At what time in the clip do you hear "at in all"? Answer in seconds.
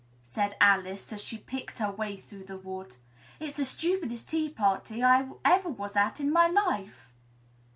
5.95-6.33